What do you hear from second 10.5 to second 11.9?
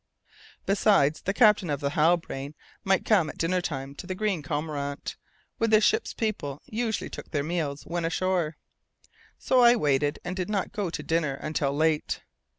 go to dinner until